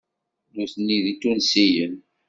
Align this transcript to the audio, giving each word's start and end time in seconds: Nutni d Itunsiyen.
Nutni 0.55 0.97
d 1.03 1.05
Itunsiyen. 1.13 1.95